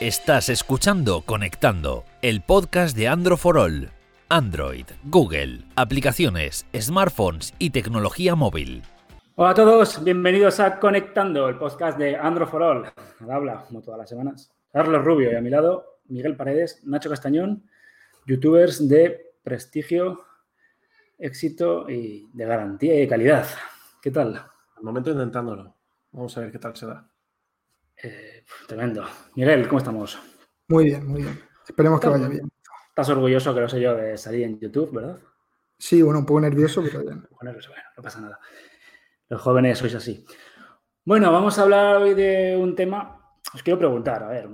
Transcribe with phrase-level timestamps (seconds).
[0.00, 3.90] Estás escuchando Conectando, el podcast de Android for All.
[4.28, 8.84] Android, Google, aplicaciones, smartphones y tecnología móvil.
[9.34, 12.84] Hola a todos, bienvenidos a Conectando, el podcast de Android for All.
[13.18, 14.52] Al habla, como todas las semanas.
[14.72, 17.64] Carlos Rubio y a mi lado Miguel Paredes, Nacho Castañón,
[18.24, 20.24] youtubers de prestigio,
[21.18, 23.48] éxito y de garantía y de calidad.
[24.00, 24.36] ¿Qué tal?
[24.76, 25.74] Al momento intentándolo.
[26.12, 27.04] Vamos a ver qué tal se da.
[28.02, 29.04] Eh, tremendo.
[29.34, 30.18] Miguel, ¿cómo estamos?
[30.68, 31.40] Muy bien, muy bien.
[31.66, 32.48] Esperemos que vaya bien.
[32.88, 35.18] Estás orgulloso, que no sé yo, de salir en YouTube, ¿verdad?
[35.76, 37.26] Sí, bueno, un poco nervioso, pero bien.
[37.40, 37.58] Bueno,
[37.96, 38.38] no pasa nada.
[39.28, 40.24] Los jóvenes sois así.
[41.04, 43.20] Bueno, vamos a hablar hoy de un tema.
[43.52, 44.48] Os quiero preguntar, a ver,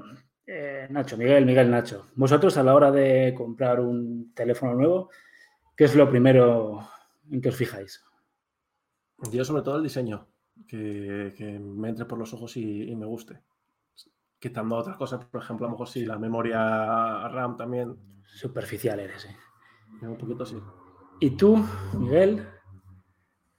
[0.46, 2.08] eh, Nacho, Miguel, Miguel, Nacho.
[2.14, 5.10] Vosotros a la hora de comprar un teléfono nuevo,
[5.76, 6.88] ¿qué es lo primero
[7.30, 8.02] en que os fijáis?
[9.30, 10.28] Yo sobre todo el diseño
[10.66, 13.40] que, me entre por los ojos y, me guste.
[14.38, 17.96] Quitando otras cosas, por ejemplo, a lo mejor sí, la memoria RAM también.
[18.26, 19.36] Superficial eres, ¿eh?
[20.02, 20.56] Un poquito sí.
[21.20, 21.64] ¿Y tú,
[21.98, 22.46] Miguel?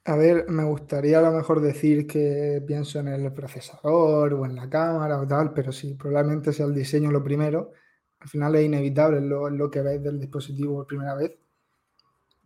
[0.04, 4.54] A ver, me gustaría a lo mejor decir que pienso en el procesador o en
[4.54, 7.72] la cámara o tal, pero sí, probablemente sea el diseño lo primero.
[8.20, 11.38] Al final es inevitable lo, lo que veis del dispositivo por primera vez.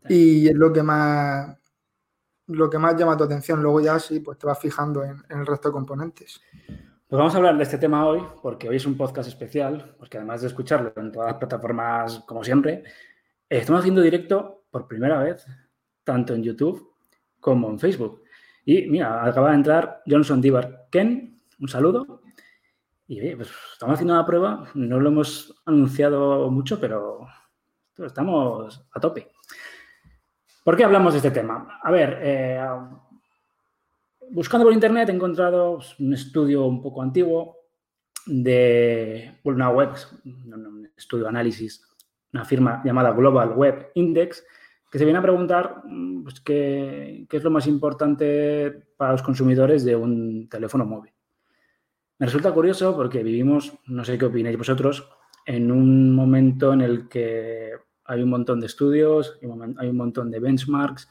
[0.08, 1.59] Y es lo que más,
[2.50, 3.62] lo que más llama tu atención.
[3.62, 6.40] Luego ya sí, pues te vas fijando en, el resto de componentes.
[6.66, 10.18] Pues vamos a hablar de este tema hoy, porque hoy es un podcast especial, porque
[10.18, 12.84] además de escucharlo en todas las plataformas, como siempre,
[13.48, 15.44] estamos haciendo directo por primera vez,
[16.04, 16.94] tanto en YouTube
[17.40, 18.22] como en Facebook.
[18.64, 22.22] Y mira, acaba de entrar Johnson Divar Ken, un saludo.
[23.08, 27.26] Y pues estamos haciendo una prueba, no lo hemos anunciado mucho, pero
[27.96, 29.32] estamos a tope.
[30.62, 31.78] ¿Por qué hablamos de este tema?
[31.82, 32.60] A ver, eh,
[34.30, 37.56] buscando por internet he encontrado un estudio un poco antiguo
[38.26, 39.90] de una web,
[40.24, 41.82] un estudio de análisis,
[42.32, 44.44] una firma llamada Global Web Index,
[44.90, 49.22] que se viene a preguntar mm, pues, qué, qué, es lo más importante para los
[49.22, 51.12] consumidores de un teléfono móvil.
[52.18, 55.08] Me resulta curioso porque vivimos, no sé qué opináis vosotros,
[55.46, 57.72] en un momento en el que
[58.10, 61.08] hay un montón de estudios, hay un montón de benchmarks,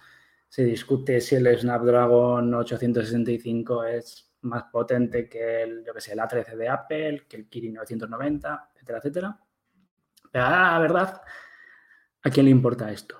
[0.50, 6.20] se discute si el Snapdragon 865 es más potente que el, yo que sé, el
[6.20, 9.40] A13 de Apple, que el Kirin 990, etcétera, etcétera.
[10.30, 11.22] Pero la verdad,
[12.22, 13.16] ¿a quién le importa esto?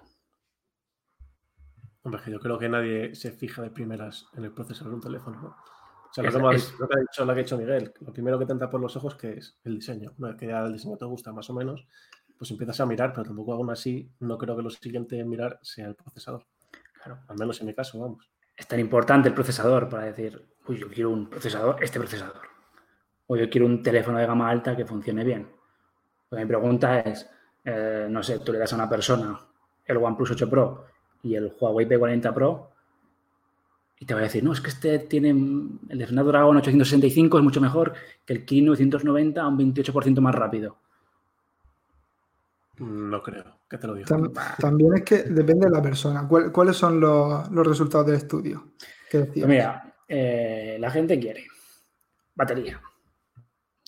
[2.02, 5.56] Hombre, yo creo que nadie se fija de primeras en el procesador de un teléfono,
[6.10, 8.52] O sea, lo, que, ha dicho, lo que ha dicho Miguel, lo primero que te
[8.52, 10.14] entra por los ojos que es el diseño.
[10.38, 11.88] que ya el diseño te gusta más o menos,
[12.40, 15.60] pues empiezas a mirar, pero tampoco aún así no creo que lo siguiente en mirar
[15.62, 16.46] sea el procesador.
[16.94, 17.20] Claro.
[17.28, 18.30] Al menos en mi caso, vamos.
[18.56, 22.48] Es tan importante el procesador para decir, uy, yo quiero un procesador, este procesador.
[23.28, 25.50] O yo quiero un teléfono de gama alta que funcione bien.
[26.32, 27.30] mi pregunta es,
[27.66, 29.38] eh, no sé, tú le das a una persona
[29.86, 30.86] el OnePlus 8 Pro
[31.24, 32.72] y el Huawei P40 Pro
[34.00, 35.32] y te va a decir, no, es que este tiene
[35.90, 37.94] el Snapdragon 865 es mucho mejor
[38.26, 40.78] que el Kirin 990 a un 28% más rápido.
[42.80, 44.08] No creo, que te lo digo.
[44.58, 46.28] también es que depende de la persona.
[46.28, 48.74] ¿Cuáles son los, resultados del estudio?
[49.12, 51.46] Pues mira, eh, la gente quiere
[52.36, 52.82] batería.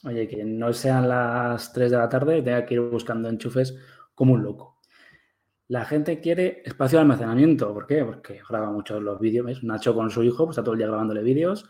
[0.03, 3.75] Oye, que no sean las 3 de la tarde y tenga que ir buscando enchufes
[4.13, 4.79] como un loco.
[5.67, 7.73] La gente quiere espacio de almacenamiento.
[7.73, 8.03] ¿Por qué?
[8.03, 9.45] Porque graba muchos los vídeos.
[9.45, 9.63] ¿ves?
[9.63, 11.69] Nacho con su hijo pues, está todo el día grabándole vídeos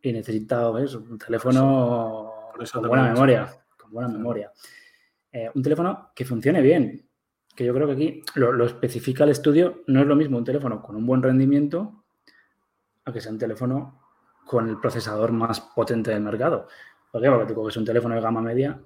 [0.00, 0.94] y necesita ¿ves?
[0.94, 2.32] un teléfono
[2.72, 3.54] con buena memoria.
[3.76, 4.50] Con buena memoria.
[5.34, 7.10] Eh, un teléfono que funcione bien.
[7.56, 10.80] Que yo creo que aquí lo, especifica el estudio, no es lo mismo un teléfono
[10.80, 12.04] con un buen rendimiento
[13.04, 14.00] a que sea un teléfono
[14.46, 16.68] con el procesador más potente del mercado.
[17.10, 17.28] ¿Por qué?
[17.28, 18.80] Porque tú coges un teléfono de gama media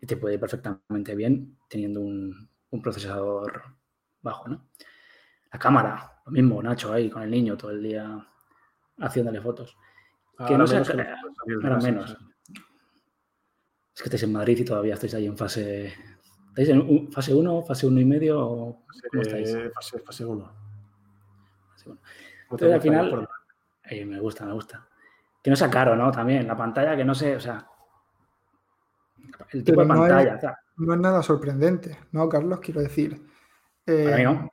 [0.00, 2.50] y te puede ir perfectamente bien teniendo un,
[2.82, 3.62] procesador
[4.20, 4.68] bajo, ¿no?
[5.50, 8.26] La cámara, lo mismo, Nacho ahí con el niño todo el día
[8.98, 9.76] haciéndole fotos.
[10.46, 10.82] que no sea,
[11.82, 12.18] menos.
[13.94, 15.92] Es que estáis en Madrid y todavía estáis ahí en fase.
[16.48, 18.40] ¿Estáis en fase 1, fase 1 y medio?
[18.40, 19.56] O ¿Cómo estáis?
[20.04, 20.52] Fase 1.
[22.50, 23.28] Entonces, al final.
[23.84, 24.86] Eh, me gusta, me gusta.
[25.42, 26.10] Que no sea caro, ¿no?
[26.12, 27.66] También la pantalla, que no sé, o sea.
[29.50, 30.58] El tipo de pantalla.
[30.76, 32.60] no es nada sorprendente, ¿no, Carlos?
[32.60, 33.20] Quiero decir.
[33.86, 34.51] Eh, no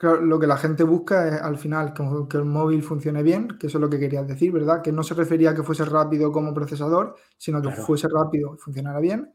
[0.00, 3.78] lo que la gente busca es al final que, el móvil funcione bien, que eso
[3.78, 4.82] es lo que querías decir, ¿verdad?
[4.82, 8.58] Que no se refería a que fuese rápido como procesador, sino que fuese rápido y
[8.58, 9.32] funcionara bien.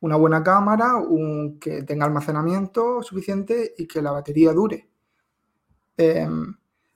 [0.00, 4.88] Una buena cámara, un, que tenga almacenamiento suficiente y que la batería dure.
[5.96, 6.54] Em,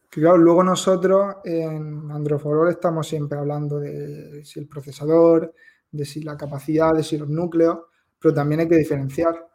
[0.09, 5.53] claro, luego nosotros en Android estamos siempre hablando de si el procesador,
[5.91, 7.79] de si la capacidad, de si los núcleos,
[8.21, 9.50] pero también hay que diferenciar,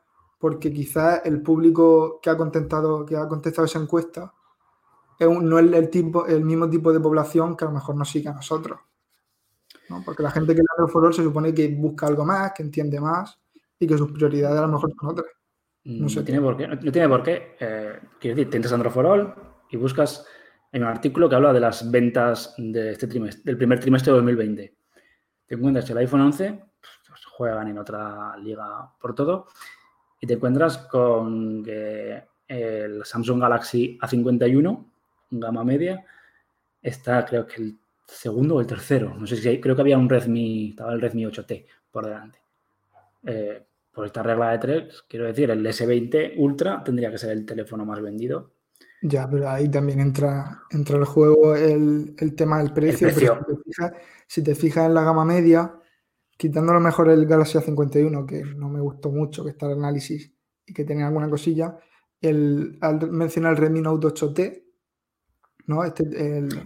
[0.45, 4.31] porque quizás el público que ha contestado, que ha contestado esa encuesta
[5.19, 8.29] no es el, tipo, el mismo tipo de población que a lo mejor nos sigue
[8.29, 8.79] a nosotros.
[10.05, 13.01] Porque la gente que le da el se supone que busca algo más, que entiende
[13.01, 13.39] más
[13.79, 15.25] y que sus prioridades a lo mejor son otras.
[15.85, 16.21] No, sé.
[16.21, 16.67] tiene por qué.
[16.67, 17.57] No, tiene por qué.
[17.59, 19.35] Eh, quiero decir, te entras a
[19.71, 20.27] y buscas
[20.71, 24.17] en un artículo que habla de las ventas de este trimestre, del primer trimestre de
[24.17, 24.77] 2020.
[25.47, 26.65] Te encuentras el iPhone 11,
[27.15, 29.47] pues, juegan en otra liga por todo,
[30.25, 34.85] y te encuentras con que el Samsung Galaxy A51,
[35.29, 36.03] gama media,
[36.81, 37.77] está creo que el
[38.07, 39.13] segundo o el tercero.
[39.15, 42.39] No sé si hay, creo que había un Redmi, estaba el Redmi 8T por delante.
[43.23, 43.63] Eh,
[43.93, 47.85] por esta regla de tres, quiero decir, el S20 Ultra tendría que ser el teléfono
[47.85, 48.51] más vendido.
[49.03, 53.09] Ya, pero ahí también entra, entra el juego el, tema del precio.
[54.27, 55.71] si, te fijas, en la gama media,
[56.37, 60.33] quitando lo mejor el Galaxy A51, que no me gustó mucho, que está el análisis
[60.65, 61.77] y que tenía alguna cosilla,
[62.21, 64.63] el, al mencionar el Redmi Note 8T,
[65.67, 65.83] ¿no?
[65.83, 66.03] Este,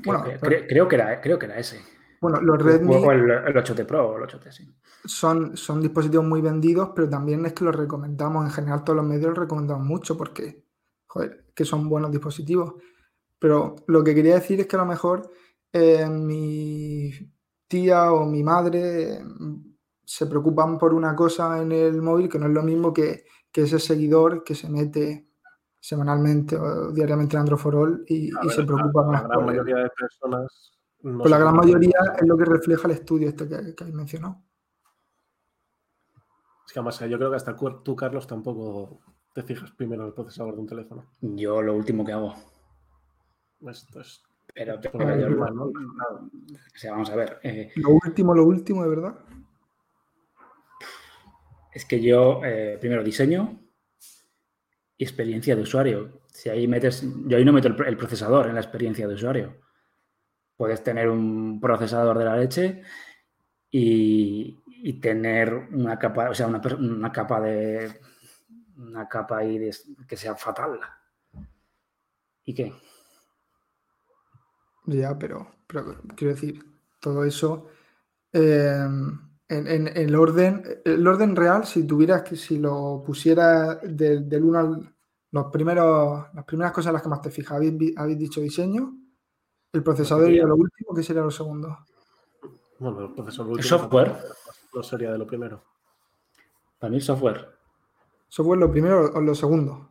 [0.06, 1.80] bueno, creo, que era, creo que era ese.
[2.22, 2.96] Bueno, los Redmi.
[2.96, 4.76] O el, 8T Pro o el 8T, sí.
[5.06, 8.46] Son, son dispositivos muy vendidos, pero también es que los recomendamos.
[8.46, 10.66] En general, todos los medios los recomendamos mucho porque,
[11.08, 12.74] joder, que son buenos dispositivos.
[13.38, 15.32] Pero lo que quería decir es que a lo mejor
[15.72, 17.14] eh, mi
[17.70, 22.48] tía o mi madre mm, se preocupan por una cosa en el móvil que no
[22.48, 25.30] es lo mismo que, que ese seguidor que se mete
[25.80, 29.22] semanalmente o diariamente en Androforol y, y se preocupa más.
[29.22, 33.30] La gran mayoría de personas pues la gran mayoría es lo que refleja el estudio
[33.30, 34.42] este que, que habéis mencionado.
[36.66, 39.00] Es que además yo creo que hasta tú, Carlos, tampoco
[39.34, 41.06] te fijas primero en el procesador de un teléfono.
[41.22, 42.36] Yo lo último que hago.
[43.62, 44.24] Esto es...
[44.54, 45.72] Pero, pero ¿no?
[46.92, 47.40] vamos a ver.
[47.44, 49.20] Eh, lo último, lo último, de verdad.
[51.72, 53.60] Es que yo, eh, primero, diseño
[54.98, 56.22] y experiencia de usuario.
[56.28, 59.70] Si ahí metes, yo ahí no meto el procesador en la experiencia de usuario
[60.60, 62.84] puedes tener un procesador de la leche
[63.72, 64.60] y,
[65.02, 67.90] tener una capa, o sea, una, capa de
[68.76, 69.70] una capa ahí
[70.06, 70.78] que sea fatal.
[72.44, 72.74] ¿Y qué?
[74.86, 75.48] Ya, pero,
[76.16, 76.66] quiero decir,
[77.00, 77.68] todo eso
[78.32, 84.60] em, en, el orden, el orden real, si tuvieras que, si lo pusieras del 1
[84.60, 84.94] al
[85.32, 88.96] los primeros, las primeras cosas en las que más te fijas, habéis dicho diseño,
[89.72, 91.78] el procesador y lo último, ¿qué sería lo segundo?
[92.80, 93.60] Bueno, el procesador.
[93.60, 94.18] El software.
[94.74, 95.64] No sería de lo primero.
[96.80, 97.48] Para mí software.
[98.28, 99.90] ¿Software lo primero o lo segundo?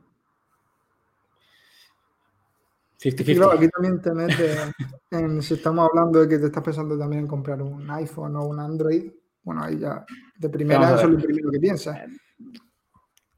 [2.98, 4.74] 50 aquí también te metes
[5.12, 8.46] en, si estamos hablando de que te estás pensando también en comprar un iPhone o
[8.46, 9.12] un Android,
[9.44, 10.04] bueno, ahí ya
[10.36, 11.96] de primera eso es lo primero que piensas.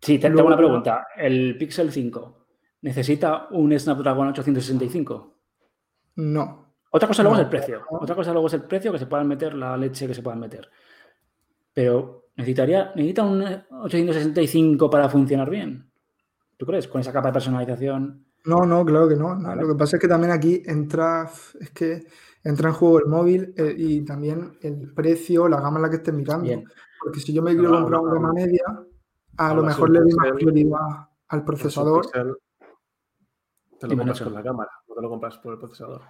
[0.01, 1.09] Sí, tengo una pregunta.
[1.15, 2.47] ¿El Pixel 5
[2.81, 5.37] necesita un Snapdragon 865?
[6.17, 6.75] No.
[6.93, 7.83] Otra cosa luego es el precio.
[7.91, 10.41] Otra cosa luego es el precio que se puedan meter, la leche que se puedan
[10.41, 10.71] meter.
[11.75, 15.93] Pero necesitaría, necesita un 865 para funcionar bien.
[16.57, 16.89] ¿Tú crees?
[16.89, 18.27] Con esa capa de personalización.
[18.45, 19.35] No, no, claro que no.
[19.35, 22.07] Lo que pasa es que también aquí entra, es que
[22.43, 25.97] entra en juego el móvil eh, y también el precio, la gama en la que
[25.97, 26.51] estés mirando.
[27.03, 28.65] Porque si yo me quiero comprar una gama media,
[29.37, 32.07] a lo mejor le doy más prioridad al procesador.
[33.79, 36.03] Te lo compras con la cámara, no te lo compras por el procesador.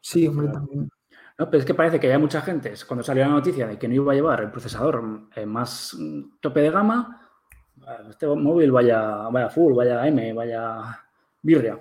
[0.00, 0.90] Sí, hombre, también.
[1.38, 3.88] No, pero es que parece que hay mucha gente, cuando salió la noticia de que
[3.88, 7.28] no iba a llevar el procesador eh, más mm, tope de gama,
[7.78, 11.03] eh, este móvil vaya, vaya full, vaya M, vaya
[11.44, 11.80] birria.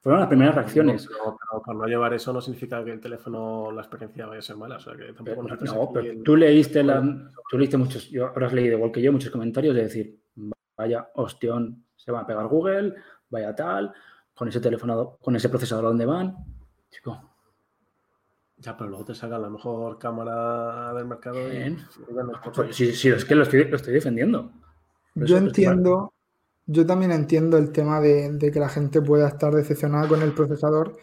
[0.00, 1.08] Fueron las primeras reacciones.
[1.10, 4.42] No, pero, por no llevar eso no significa que el teléfono, la experiencia vaya a
[4.42, 4.76] ser mala.
[4.76, 7.02] O sea, que tampoco no, pero tú leíste, la,
[7.50, 10.20] tú leíste muchos, yo, ahora has leído igual que yo, muchos comentarios de decir,
[10.76, 12.94] vaya ostión, se va a pegar Google,
[13.30, 13.92] vaya tal,
[14.34, 16.36] con ese teléfono, con ese procesador donde van,
[16.88, 17.32] chico.
[18.58, 21.38] Ya, pero luego te sacan la mejor cámara del mercado.
[21.52, 21.76] Y...
[22.54, 24.52] Pues, sí, sí, es que lo estoy, defendiendo.
[25.14, 26.12] yo entiendo,
[26.66, 30.96] yo también entiendo el tema de, que la gente pueda estar decepcionada con el procesador,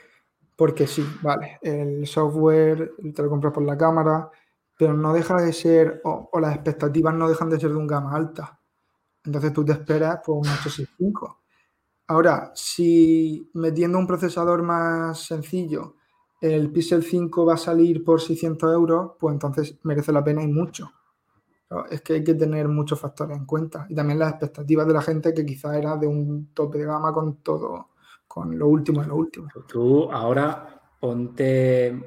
[0.55, 4.29] porque sí, vale, el software te lo compras por la cámara,
[4.77, 8.15] pero no deja de ser, o, las expectativas no dejan de ser de un gama
[8.15, 8.60] alta.
[9.24, 11.43] Entonces tú te esperas por un 865
[12.08, 15.96] Ahora, si metiendo un procesador más sencillo,
[16.41, 20.48] el Pixel 5 va a salir por 600 euros, pues entonces merece la pena y
[20.48, 20.91] mucho.
[21.89, 23.86] Es que hay que tener muchos factores en cuenta.
[23.89, 27.12] Y también las expectativas de la gente que quizá era de un tope de gama
[27.12, 27.89] con todo,
[28.27, 29.48] con lo último y lo último.
[29.68, 32.01] Tú ahora ponte.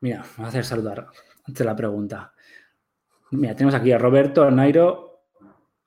[0.00, 1.06] Mira, me voy a hacer saludar
[1.46, 2.32] antes de la pregunta.
[3.32, 5.22] Mira, tenemos aquí a Roberto, a Nairo,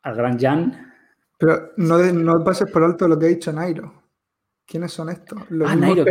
[0.04, 0.94] al gran Jan.
[1.38, 3.99] Pero no, no pases por alto lo que ha dicho Nairo.
[4.70, 5.42] ¿Quiénes son estos?
[5.66, 6.06] ah, Nairo,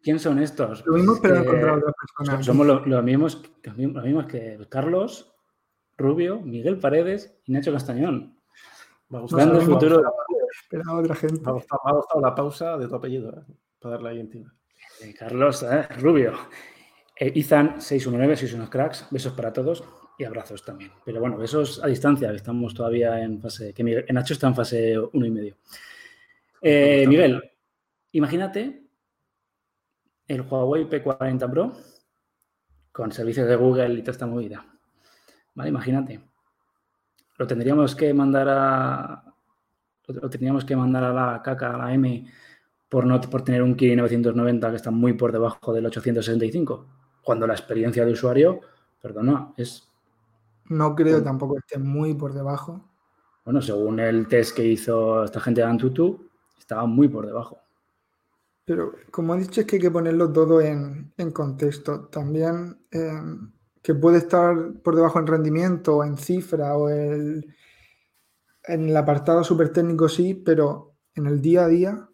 [0.00, 0.86] ¿quién, son estos?
[0.86, 2.46] Lo mismo, pero encontrar otras personas.
[2.46, 3.42] Somos los, mismos,
[3.76, 5.34] mismos que Carlos,
[5.96, 8.38] Rubio, Miguel Paredes y Nacho Castañón.
[9.08, 10.02] Me ha gustado, futuro.
[10.92, 11.40] otra gente.
[11.40, 13.42] Me ha, gustado, la pausa de tu apellido, ¿eh?
[13.80, 14.54] para darle ahí encima.
[15.00, 15.82] Eh, Carlos, ¿eh?
[16.00, 16.34] Rubio.
[17.16, 19.08] Eh, Izan 619, sois unos cracks.
[19.10, 19.82] Besos para todos
[20.16, 20.92] y abrazos también.
[21.04, 23.74] Pero bueno, besos a distancia, estamos todavía en fase.
[23.74, 25.56] Que Miguel, Nacho está en fase uno y medio.
[26.62, 27.42] Eh, Miguel,
[28.12, 28.88] imagínate
[30.26, 31.72] el Huawei P40 Pro
[32.92, 34.64] con servicios de Google y toda esta movida.
[35.54, 35.70] ¿Vale?
[35.70, 36.20] Imagínate.
[37.38, 39.24] Lo tendríamos que mandar a.
[40.06, 42.26] Lo tendríamos que mandar a la caca, a la M,
[42.88, 46.86] por, no, por tener un Kirin 990 que está muy por debajo del 865.
[47.22, 48.60] Cuando la experiencia de usuario,
[49.00, 49.86] perdona, es.
[50.66, 52.84] No creo tampoco que esté muy por debajo.
[53.44, 57.58] Bueno, según el test que hizo esta gente de Antutu, estaba muy por debajo.
[58.68, 62.08] Pero como he dicho, es que hay que ponerlo todo en, contexto.
[62.08, 62.78] También.
[62.90, 63.18] Eh,
[63.82, 67.54] que puede estar por debajo en rendimiento o en cifra o el,
[68.64, 72.08] en el apartado súper técnico sí, pero en el día a día,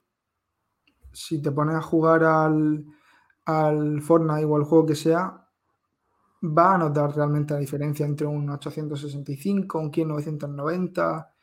[1.13, 2.85] si te pones a jugar al,
[3.47, 5.49] al Fortnite o al juego que sea,
[6.45, 11.35] va a notar realmente la diferencia entre un 865, un 990.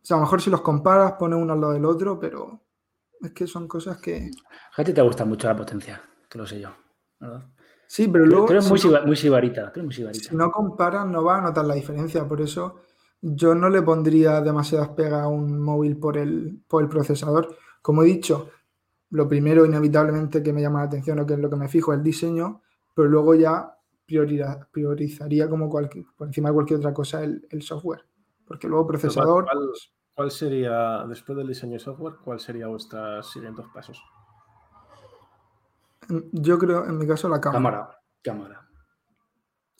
[0.00, 2.62] O sea, a lo mejor si los comparas, pones uno al lado del otro, pero
[3.20, 4.30] es que son cosas que...
[4.76, 6.70] A ti te gusta mucho la potencia, que lo sé yo,
[7.20, 7.44] ¿verdad?
[7.88, 8.46] Sí, pero luego.
[8.46, 9.72] Tú muy, muy sibarita,
[10.12, 12.28] Si no comparas, no va a notar la diferencia.
[12.28, 12.82] Por eso
[13.22, 17.56] yo no le pondría demasiadas pegas a un móvil por el, por el procesador.
[17.80, 18.50] Como he dicho,
[19.10, 21.92] lo primero, inevitablemente, que me llama la atención o que es lo que me fijo
[21.92, 22.60] es el diseño,
[22.94, 23.74] pero luego ya
[24.70, 28.04] priorizaría como cualquier, por encima de cualquier otra cosa el, software.
[28.46, 29.44] Porque luego procesador.
[29.44, 29.70] ¿Cuál,
[30.18, 34.02] ¿Cuál, sería, después del diseño de software, cuál sería vuestros siguientes pasos?
[36.32, 38.00] Yo creo, en mi caso, la cámara.
[38.20, 38.68] Cámara.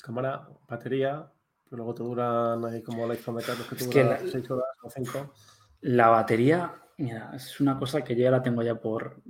[0.01, 1.29] Cámara, batería,
[1.69, 4.69] que luego te duran ahí como el iPhone de Carlos que te dura 6 horas
[4.81, 5.35] o 5.
[5.81, 9.21] La batería, mira, es una cosa que yo ya la tengo ya por,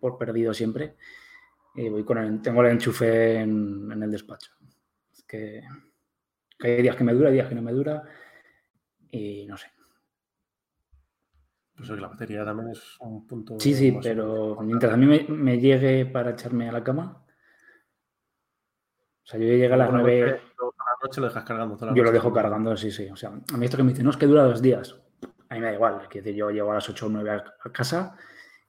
[0.00, 0.96] por perdido siempre.
[1.74, 4.52] Y voy con el, tengo el enchufe en, en el despacho.
[5.12, 5.62] Es que,
[6.58, 8.02] que hay días que me dura, días que no me dura.
[9.10, 9.66] Y no sé.
[11.78, 13.60] Pues que la batería también es un punto.
[13.60, 17.24] Sí, sí, pero mientras a mí me, llegue para echarme a la cama.
[19.22, 20.24] O sea, yo llego a las nueve.
[20.24, 21.76] A la noche lo dejas cargando.
[21.76, 23.08] Toda yo lo dejo cargando, sí, sí.
[23.08, 25.00] O sea, a mí esto que me dice, no, es que dura dos días.
[25.48, 26.00] A mí me da igual.
[26.02, 28.16] Es decir, yo llego a las 8 o 9 a casa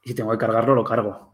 [0.03, 1.33] y si tengo que cargarlo, lo cargo.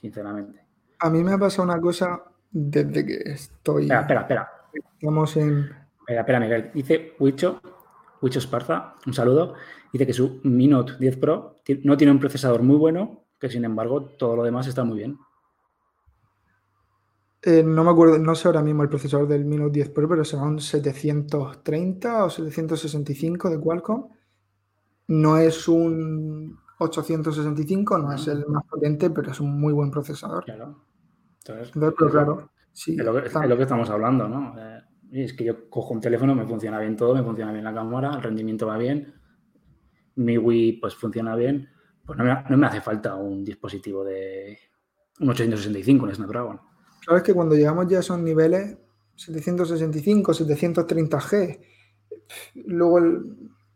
[0.00, 0.64] Sinceramente.
[0.98, 3.82] A mí me ha pasado una cosa desde que estoy.
[3.82, 4.52] Espera, espera, espera.
[4.72, 5.76] Estamos en.
[6.00, 6.70] Espera, espera, Miguel.
[6.72, 7.60] Dice Huicho,
[8.22, 9.56] Huicho Esparza, un saludo
[9.96, 13.64] dice que su Mi Note 10 Pro no tiene un procesador muy bueno, que sin
[13.64, 15.18] embargo todo lo demás está muy bien.
[17.42, 20.08] Eh, no me acuerdo, no sé ahora mismo el procesador del Mi Note 10 Pro,
[20.08, 24.08] pero será un 730 o 765 de Qualcomm.
[25.08, 30.44] No es un 865, no es el más potente, pero es un muy buen procesador.
[30.44, 30.84] Claro.
[31.38, 32.96] Entonces, pero claro, sí.
[32.98, 33.12] Es lo,
[33.56, 34.54] que, estamos hablando, ¿no?
[34.58, 34.80] Eh,
[35.12, 38.14] es que yo cojo un teléfono, me funciona bien todo, me funciona bien la cámara,
[38.16, 39.14] el rendimiento va bien,
[40.16, 41.68] mi Wii pues funciona bien,
[42.04, 42.24] pues no
[42.56, 44.58] me, hace falta un dispositivo de
[45.20, 46.60] un 865, un Snapdragon.
[47.04, 48.76] Sabes que cuando llegamos ya a esos niveles,
[49.16, 51.60] 765, 730G,
[52.66, 53.00] luego,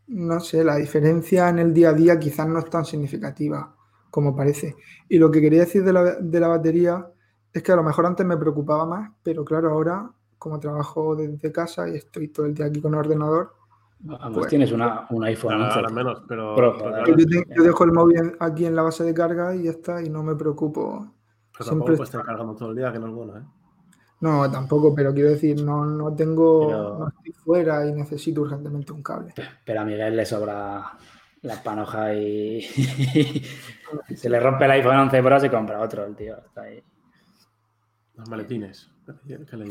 [0.07, 3.75] no sé, la diferencia en el día a día quizás no es tan significativa
[4.09, 4.75] como parece.
[5.07, 7.07] Y lo que quería decir de la, de la batería
[7.53, 11.51] es que a lo mejor antes me preocupaba más, pero claro, ahora como trabajo desde
[11.51, 13.53] casa y estoy todo el día aquí con el ordenador,
[14.09, 15.61] Además tienes una, un iPhone.
[15.61, 16.55] al menos, pero.
[17.05, 20.23] yo, dejo el móvil aquí en la base de carga y ya está, y no
[20.23, 21.13] me preocupo.
[21.57, 23.43] Pero tampoco puedes estar cargando todo el día, que no es bueno, ¿eh?
[24.21, 26.97] No, tampoco, pero quiero decir, no, no tengo.
[26.99, 29.33] No estoy fuera y necesito urgentemente un cable.
[29.65, 30.97] Pero a Miguel le sobra
[31.41, 32.61] la panoja y.
[34.15, 36.37] se le rompe el iPhone 11 Pro y compra otro, el tío.
[36.37, 36.83] Está ahí.
[38.15, 38.91] Los maletines.
[39.27, 39.67] Que le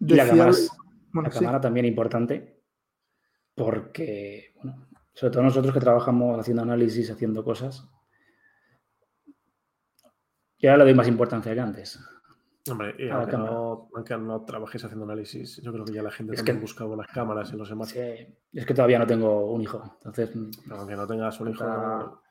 [0.00, 0.52] Y la cámara,
[1.12, 2.53] la cámara también importante
[3.54, 7.88] porque, bueno, sobre todo nosotros que trabajamos haciendo análisis, haciendo cosas,
[10.58, 12.00] ya ahora le doy más importancia que antes.
[12.70, 16.62] Hombre, aunque, no, aunque, no, trabajes haciendo análisis, yo creo que ya la gente también
[16.62, 17.90] busca buenas cámaras y los demás.
[17.90, 20.30] Sí, es que todavía no tengo un hijo, entonces...
[20.62, 22.22] Pero aunque no tengas un hijo...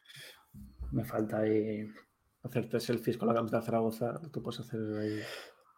[0.92, 1.88] Me falta ahí...
[2.42, 5.20] Hacerte selfies con la camiseta de Zaragoza, tú puedes hacer ahí...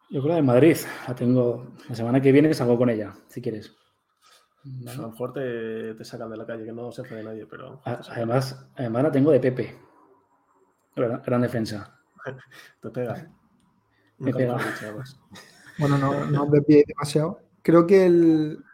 [0.08, 0.76] Yo creo de Madrid,
[1.06, 1.74] la tengo.
[1.88, 3.76] La semana que viene salgo con ella, si quieres.
[4.88, 7.80] A lo mejor te, sacan de la calle, que no se de nadie, pero.
[7.84, 9.76] Además, además la tengo de Pepe.
[10.96, 12.00] Gran, defensa.
[12.80, 13.30] te pega.
[14.18, 14.56] Me pega.
[15.78, 17.40] Bueno, no, no pie demasiado.
[17.62, 18.64] Creo que el,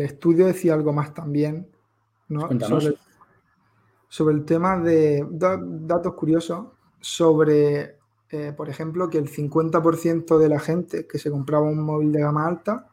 [0.00, 1.70] estudio decía algo más también,
[2.28, 2.48] ¿no?
[2.60, 2.96] Sobre,
[4.08, 6.66] sobre, el tema de datos curiosos
[7.00, 7.98] sobre,
[8.30, 12.20] eh, por ejemplo, que el 50% de la gente que se compraba un móvil de
[12.20, 12.90] gama alta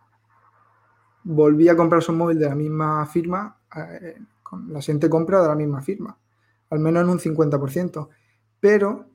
[1.24, 5.48] volvía a comprarse un móvil de la misma firma, eh, con la siguiente compra de
[5.48, 6.18] la misma firma,
[6.70, 8.10] al menos en un 50%.
[8.60, 9.14] Pero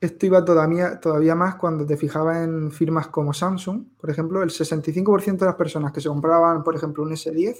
[0.00, 3.84] esto iba todavía, más cuando te fijabas en firmas como Samsung.
[3.98, 7.56] Por ejemplo, el 65% de las personas que se compraban, por ejemplo, un S10,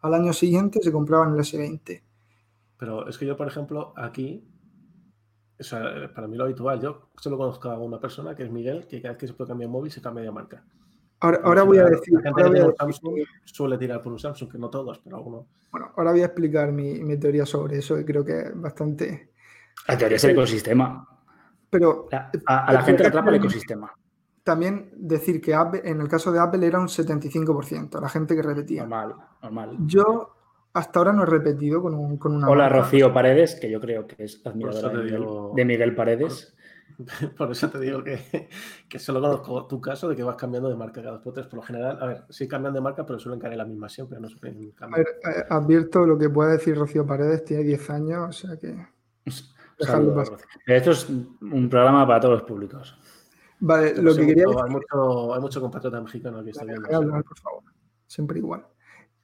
[0.00, 2.02] al año siguiente se compraban el S20.
[2.78, 4.48] Pero es que yo, por ejemplo, aquí,
[6.14, 9.12] para mí lo habitual, yo solo conozco a una persona que es Miguel, que cada
[9.12, 10.64] vez que se puede cambiar móvil se cambia de marca.
[11.20, 12.14] Ahora, voy a decir.
[12.78, 15.46] Samsung suele tirar por un Samsung, que no todos, pero algunos.
[15.70, 19.30] Bueno, ahora voy a explicar mi, mi teoría sobre eso, y creo que es bastante.
[19.88, 21.08] La teoría es el ecosistema.
[21.70, 22.08] Pero
[22.46, 23.92] a, la gente le atrapa el ecosistema.
[24.44, 28.82] También decir que en el caso de Apple era un 75%, la gente que repetía.
[28.82, 29.76] Normal, normal.
[29.86, 30.34] Yo
[30.74, 32.48] hasta ahora no he repetido con, un, con una.
[32.48, 36.53] Hola, Rocío Paredes, que yo creo que es admiradora de, Miguel, Paredes.
[37.36, 38.48] Por, eso te digo que,
[38.88, 41.46] que, solo conozco tu caso de que vas cambiando de marca cada dos por tres.
[41.46, 44.20] Por lo general, a ver, sí cambian de marca, pero suelen caer la misma siempre.
[44.20, 48.32] No a ver, eh, advierto lo que puede decir Rocío Paredes, tiene 10 años, o
[48.32, 48.76] sea que.
[50.66, 52.96] Esto es un programa para todos los públicos.
[53.58, 54.62] Vale, lo que quería decir...
[54.62, 56.88] Hay mucho, hay mucho compatriota mexicano que está viendo.
[56.88, 57.62] por favor.
[58.06, 58.66] Siempre igual.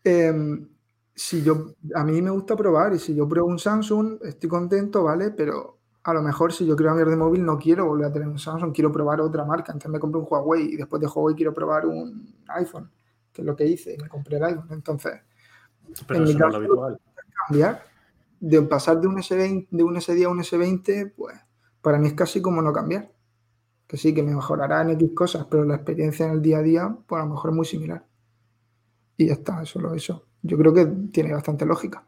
[0.02, 0.68] Em,
[1.14, 5.04] si yo, a mí me gusta probar y si yo pruebo un Samsung, estoy contento,
[5.04, 5.30] ¿vale?
[5.30, 8.28] Pero a lo mejor si yo quiero cambiar de móvil no quiero volver a tener
[8.28, 9.72] un Samsung, quiero probar otra marca.
[9.72, 12.90] Entonces me compré un Huawei y después de Huawei quiero probar un iPhone,
[13.32, 14.68] que es lo que hice, me compré el iPhone.
[14.70, 15.20] Entonces,
[16.06, 17.00] Pero en mi caso, habitual.
[17.46, 17.90] cambiar
[18.40, 21.38] de pasar de un S20, de un S10 a un S20, pues
[21.82, 23.12] para mí es casi como no cambiar.
[23.86, 26.62] Que sí, que me mejorará en X cosas, pero la experiencia en el día a
[26.62, 28.04] día, pues a lo mejor es muy similar.
[29.16, 30.26] Y ya está, solo eso.
[30.42, 32.04] Yo creo que tiene bastante lógica.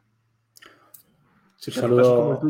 [1.67, 2.41] un saludo,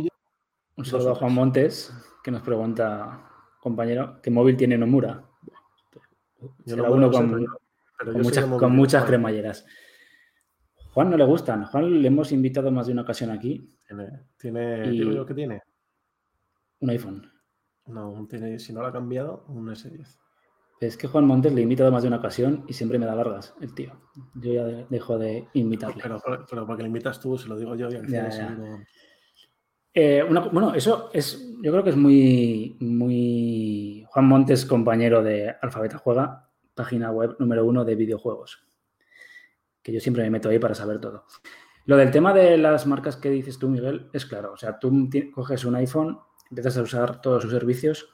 [0.76, 3.28] un saludo a Juan Montes, que nos pregunta,
[3.61, 5.24] compañero, ¿qué móvil tiene Nomura?
[6.64, 7.46] Yo uno con,
[8.14, 9.64] muchas, con muchas cremalleras.
[10.92, 11.64] Juan no le gustan.
[11.66, 13.68] Juan le hemos invitado más de una ocasión aquí.
[13.87, 15.62] Tiene, tiene que tiene?
[16.80, 17.30] Un iPhone.
[17.87, 20.18] No, tiene, si no lo ha cambiado, un S10.
[20.80, 23.14] Es que Juan Montes le he invitado más de una ocasión y siempre me da
[23.14, 23.92] largas el tío.
[24.35, 26.02] Yo ya dejo de invitarle.
[26.02, 27.88] Pero, pero, porque le invitas tú, se lo digo yo.
[27.88, 27.96] Y
[29.94, 35.98] eh, bueno, eso es, yo creo que es muy, muy Juan Montes, compañero de Alfabeta
[35.98, 38.66] Juega, página web número uno de videojuegos
[39.83, 41.26] que yo siempre me meto ahí para saber todo.
[41.85, 44.52] Lo del tema de las marcas que dices tú, Miguel, es claro.
[44.52, 48.09] O sea, tú coges un iPhone, empiezas a usar todos sus servicios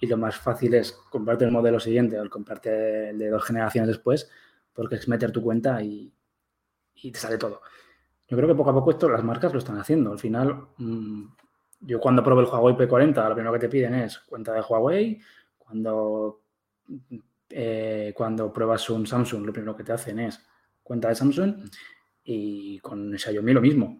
[0.00, 3.44] y lo más fácil es comprarte el modelo siguiente o el comprarte el de dos
[3.44, 4.30] generaciones después,
[4.72, 6.14] porque es meter tu cuenta y,
[6.94, 7.60] te sale todo.
[8.30, 10.12] Yo creo que poco a poco esto las marcas lo están haciendo.
[10.12, 11.24] Al final, mm,
[11.80, 15.20] yo cuando pruebo el Huawei P40, lo primero que te piden es cuenta de Huawei.
[15.58, 16.40] Cuando,
[17.48, 20.40] eh, cuando pruebas un Samsung, lo primero que te hacen es
[20.80, 21.68] cuenta de Samsung
[22.22, 23.98] y con Xiaomi lo mismo.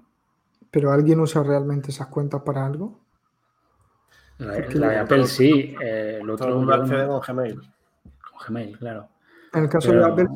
[0.71, 3.01] ¿Pero alguien usa realmente esas cuentas para algo?
[4.39, 6.73] La, de Apple sí, eh, el otro...
[6.73, 7.61] Accede con Gmail.
[7.61, 9.09] Con Gmail, claro.
[9.53, 10.29] En el caso de Apple,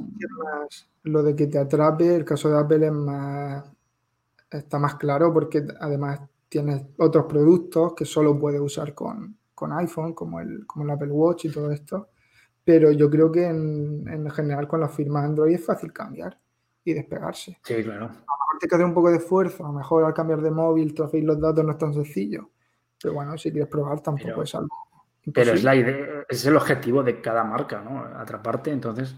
[1.05, 3.65] lo de que te atrape, el caso de Apple es más,
[4.59, 10.15] está más claro porque además tienes otros productos que solo puedes usar con, con iPhone,
[10.15, 12.11] como el, como el Apple Watch y todo esto.
[12.65, 16.39] Pero yo creo que en, en general con las firmas Android es fácil cambiar
[16.85, 17.59] y despegarse.
[17.63, 18.07] Sí, claro.
[18.07, 20.95] A lo mejor te un poco de esfuerzo, a lo mejor al cambiar de móvil,
[20.95, 22.51] trofear los datos no es tan sencillo.
[23.03, 24.77] Pero bueno, si quieres probar tampoco es algo.
[25.33, 28.05] Pero es la idea, es el objetivo de cada marca, ¿no?
[28.19, 29.17] Atraparte, entonces,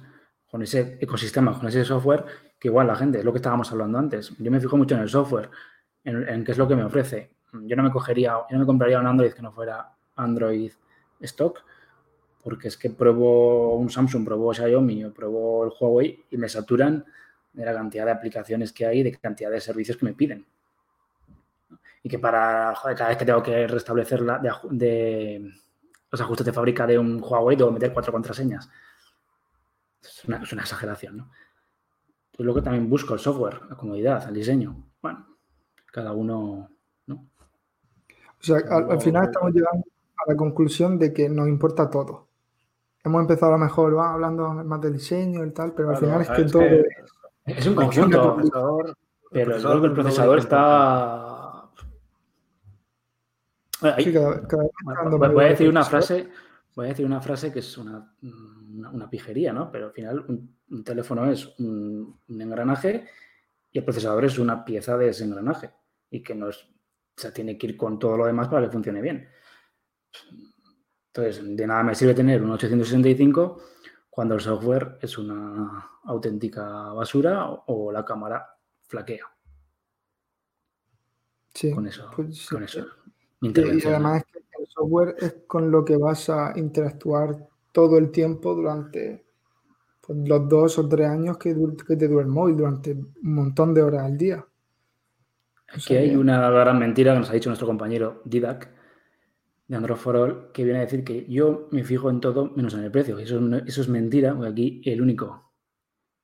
[0.50, 2.24] con ese ecosistema, con ese software,
[2.58, 4.36] que igual la gente, es lo que estábamos hablando antes.
[4.38, 5.50] Yo me fijo mucho en el software,
[6.04, 7.32] en, en qué es lo que me ofrece.
[7.52, 10.72] Yo no me cogería, yo no me compraría un Android que no fuera Android
[11.20, 11.62] stock,
[12.42, 17.04] porque es que pruebo un Samsung, pruebo Xiaomi o pruebo el Huawei y me saturan
[17.52, 20.46] de la cantidad de aplicaciones que hay de cantidad de servicios que me piden.
[22.02, 24.38] Y que para, cada vez que tengo que restablecer la,
[24.70, 25.50] de,
[26.10, 28.70] los ajustes de fábrica de un Huawei, debo meter cuatro contraseñas.
[30.08, 31.30] Es una, exageración, ¿no?
[32.32, 34.76] Es lo que también busco, el software, la comodidad, el diseño.
[35.02, 35.26] Bueno,
[35.92, 36.70] cada uno,
[37.06, 37.14] ¿no?
[37.14, 39.84] O sea, al, al final estamos llegando
[40.16, 42.28] a la conclusión de que nos importa todo.
[43.04, 46.30] hemos empezado a lo mejor hablando más del diseño y tal, pero al final es
[46.30, 46.62] que es todo...
[47.46, 48.36] es un conjunto,
[49.30, 51.22] pero creo que el procesador está...
[53.98, 55.88] Sí, cada- cada vez está dando Voy a decir una procesador.
[55.88, 56.30] frase,
[56.76, 59.70] voy a decir una frase que es una, una, una pijería, ¿no?
[59.72, 63.08] Pero al final un, un teléfono es un, un engranaje
[63.72, 65.72] y el procesador es una pieza de ese engranaje
[66.10, 68.72] y que no es, o sea, tiene que ir con todo lo demás para que
[68.72, 69.28] funcione bien.
[71.08, 73.62] Entonces, de nada me sirve tener un 865
[74.10, 78.46] cuando el software es una auténtica basura o, o la cámara
[78.82, 79.24] flaquea.
[81.54, 82.48] Sí, Con eso, pues sí.
[82.48, 82.86] con eso.
[83.40, 83.48] Y,
[83.86, 84.24] además
[84.76, 89.24] software es con lo que vas a interactuar todo el tiempo durante
[90.00, 93.82] pues, los dos o tres años que, te dura el móvil, durante un montón de
[93.82, 94.38] horas al día.
[94.38, 98.70] O Aquí sea hay una gran mentira que nos ha dicho nuestro compañero Didac
[99.66, 102.74] de Android for All, que viene a decir que yo me fijo en todo menos
[102.74, 103.18] en el precio.
[103.18, 105.52] Eso, es mentira, porque aquí el único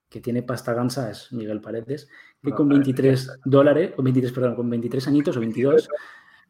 [0.08, 2.08] que tiene pasta gansa es Miguel Paredes,
[2.40, 5.88] que No, con a ver, 23 dólares, o 23, perdón, con 23 añitos o 22,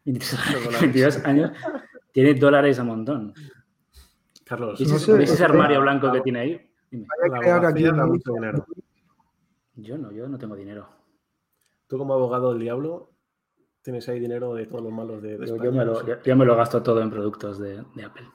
[0.05, 0.81] 23, dólares.
[0.81, 1.53] 22 años,
[2.13, 3.35] tiene dólares a montón.
[4.45, 6.71] Carlos, ¿Veis No ese, sé, veis ese es que- armario blanco que tiene ahí?
[6.91, 7.07] Dime.
[7.67, 8.67] Aquí mucho dinero.
[9.77, 10.87] Yo no, yo no tengo dinero.
[11.87, 13.11] Tú como abogado del diablo
[13.83, 15.65] tienes ahí dinero de todos los malos de, España.
[15.65, 16.07] yo me no lo, sé.
[16.07, 18.29] yo- yo me lo gasto todo en productos de, de Apple.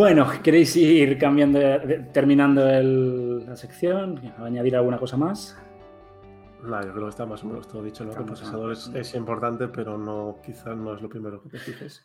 [0.00, 1.60] Bueno, ¿queréis ir cambiando,
[2.10, 4.18] terminando el- la sección?
[4.38, 5.58] ¿Añadir alguna cosa más?
[6.62, 8.06] No, yo creo que está más o menos todo dicho.
[8.06, 8.12] ¿no?
[8.16, 12.02] El procesador es, es importante, pero no, quizás no es lo primero que te fijes.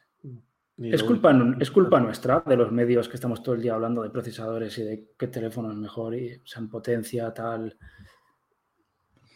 [0.78, 4.10] Es culpa, es culpa nuestra, de los medios que estamos todo el día hablando de
[4.10, 7.78] procesadores y de qué teléfono es mejor y o sea, en potencia, tal.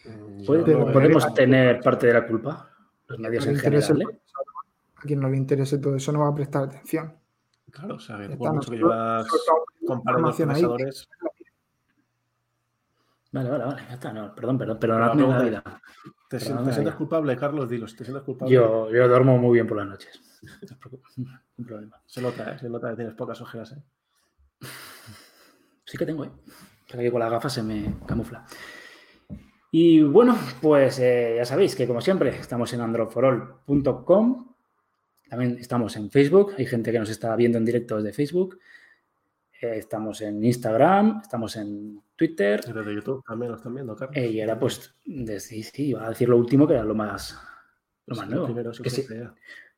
[0.04, 2.70] Mm, no podemos tener parte de la culpa,
[3.08, 4.02] los medios en el general.
[4.02, 4.20] ¿eh?
[4.96, 7.19] a quien no le interese todo eso no va a prestar atención.
[7.72, 9.28] Claro, o sea, que por mucho que llevas
[9.86, 11.08] comparando procesadores,
[13.32, 14.12] Vale, vale, vale, ya está.
[14.12, 15.82] No, perdón, perdón, Pero la perdonadme la vida.
[16.30, 16.96] ¿te, Pero no te vaya.
[16.96, 17.70] culpable, Carlos?
[17.70, 18.54] Dilo, si te sientes culpable.
[18.54, 20.20] Yo, yo duermo muy bien por las noches.
[20.42, 22.02] No os preocupéis, Sin problema.
[22.06, 22.60] Se nota, ¿eh?
[22.60, 23.74] se nota que tienes pocas ojeras.
[23.74, 24.68] ¿eh?
[25.86, 26.32] Sí que tengo, ¿eh?
[26.90, 28.46] Pero que con las gafas se me camufla.
[29.72, 34.49] Y bueno, pues eh, ya sabéis que como siempre estamos en androforol.com.
[35.30, 36.54] También estamos en Facebook.
[36.58, 38.60] Hay gente que nos está viendo en directo desde Facebook.
[39.62, 42.62] Eh, estamos en Instagram, estamos en Twitter.
[42.68, 44.18] Y desde YouTube también lo están viendo, Carlos.
[44.18, 46.96] Eh, y ahora pues, de- sí, sí, iba a decir lo último que era lo
[46.96, 47.38] más,
[48.08, 48.46] lo más que nuevo.
[48.46, 49.06] primero Que sí.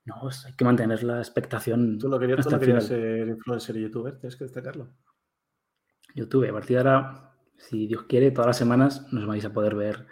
[0.06, 3.82] No, hay que mantener la expectación Tú no querías, tú no querías ser influencer y
[3.82, 4.90] youtuber, tienes que destacarlo.
[6.16, 6.50] YouTube.
[6.50, 10.08] A partir de ahora, si Dios quiere, todas las semanas nos vais a poder ver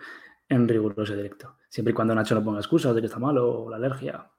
[0.48, 1.56] en riguroso directo.
[1.70, 4.30] Siempre y cuando Nacho no ponga excusas de que está malo o la alergia.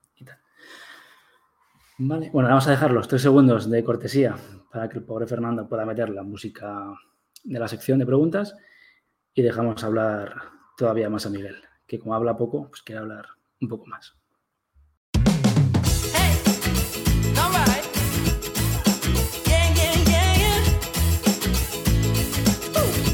[2.03, 4.35] Vale, bueno, vamos a dejar los tres segundos de cortesía
[4.73, 6.99] para que el pobre Fernando pueda meter la música
[7.45, 8.57] de la sección de preguntas
[9.35, 10.35] y dejamos hablar
[10.79, 13.27] todavía más a Miguel, que como habla poco, pues quiere hablar
[13.61, 14.15] un poco más.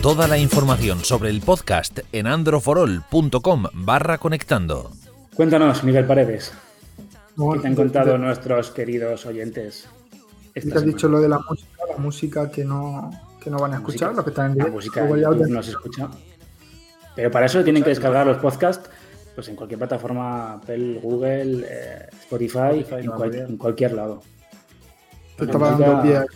[0.01, 4.93] Toda la información sobre el podcast en androforol.com barra conectando.
[5.35, 6.57] Cuéntanos, Miguel Paredes,
[7.37, 9.89] No, ¿qué te han contado de- nuestros queridos oyentes?
[10.55, 11.17] que has dicho semana?
[11.17, 13.11] lo de la música, la música que no,
[13.43, 14.75] que no van a escuchar, música- los que están en La directo.
[14.77, 16.09] música de ya YouTube no se escucha.
[17.15, 18.89] Pero para eso tienen que descargar los podcasts
[19.35, 24.23] pues en cualquier plataforma, Apple, Google, eh, Spotify, Spotify, en, cual- en cualquier lado.
[25.37, 26.27] te la estaba música- dando pie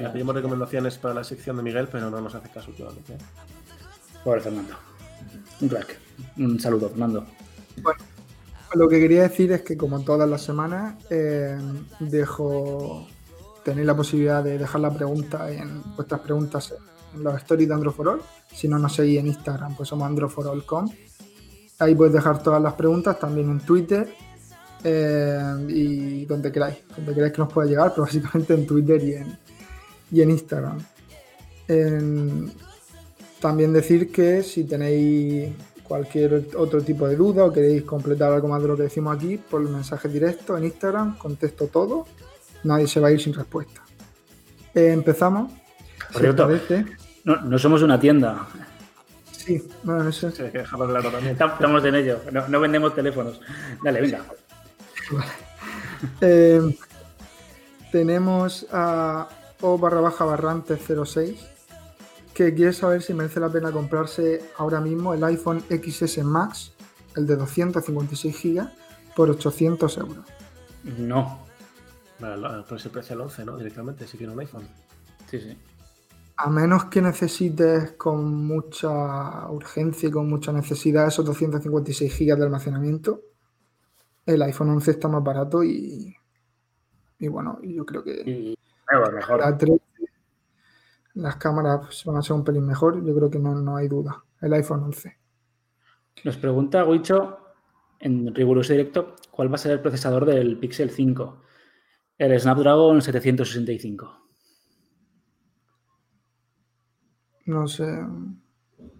[0.00, 3.18] Le pedimos recomendaciones para la sección de Miguel, pero no nos hace caso últimamente.
[4.24, 4.74] Pobre Fernando.
[5.60, 5.98] Un crack.
[6.38, 7.26] Un saludo, Fernando.
[8.74, 11.58] Lo que quería decir es que como todas las semanas eh,
[11.98, 13.06] dejo
[13.64, 15.48] tenéis la posibilidad de dejar la pregunta
[15.96, 16.74] vuestras preguntas
[17.14, 18.22] en los stories de Androforol.
[18.52, 20.88] Si no nos seguís en Instagram, pues somos androforol.com.
[21.80, 24.08] Ahí podéis dejar todas las preguntas, también en Twitter
[24.84, 29.14] eh, y donde queráis, donde queráis que nos pueda llegar, pero básicamente en Twitter y
[29.14, 29.38] en,
[30.12, 30.78] y en Instagram.
[33.40, 35.54] También decir que si tenéis
[35.90, 39.36] cualquier otro tipo de duda o queréis completar algo más de lo que decimos aquí,
[39.36, 42.06] por mensaje directo en Instagram, contesto todo,
[42.62, 43.82] nadie se va a ir sin respuesta.
[44.72, 45.50] Eh, empezamos.
[45.50, 46.86] Por Si os cierto, parece.
[47.24, 48.46] No, no somos una tienda.
[49.32, 50.12] Sí, bueno.
[50.12, 51.32] Sí, claro también.
[51.32, 52.20] Estamos en ello.
[52.30, 53.40] No, no vendemos teléfonos.
[53.82, 54.22] Dale, venga.
[56.22, 56.62] Eh,
[57.92, 59.28] tenemos a
[59.60, 61.59] O barra baja barrante 06
[62.44, 66.72] que quiere saber si merece la pena comprarse ahora mismo el iPhone XS Max,
[67.16, 68.68] el de 256 GB,
[69.14, 70.24] por 800 euros.
[70.84, 71.44] No.
[72.18, 73.56] Por ese precio al 11, ¿no?
[73.58, 74.66] Directamente, si quiere un iPhone.
[75.30, 75.58] Sí, sí.
[76.36, 82.44] A menos que necesites con mucha urgencia y con mucha necesidad esos 256 GB de
[82.44, 83.20] almacenamiento,
[84.24, 86.16] el iPhone 11 está más barato y,
[87.18, 88.58] y bueno, yo creo que Y
[88.90, 89.40] bueno, mejor.
[89.40, 89.78] la 13,
[91.20, 93.88] las cámaras pues, van a ser un pelín mejor, yo creo que no, no hay
[93.88, 94.24] duda.
[94.40, 95.16] El iPhone 11.
[96.24, 97.38] Nos pregunta Guicho
[97.98, 101.42] en riguroso directo cuál va a ser el procesador del Pixel 5.
[102.18, 104.16] El Snapdragon 765.
[107.46, 107.86] No sé.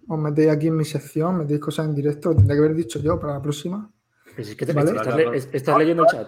[0.07, 3.19] Os metéis aquí en mi sección, metéis cosas en directo, tendría que haber dicho yo
[3.19, 3.91] para la próxima.
[4.35, 4.91] Si es que te, Vale.
[4.91, 6.27] estás, le- es- estás leyendo el chat.